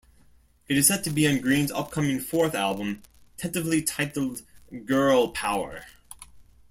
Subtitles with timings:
[0.67, 3.03] It is set to be on Green's upcoming fourth album,
[3.37, 4.41] tentatively titled
[4.85, 5.85] "Girl Power".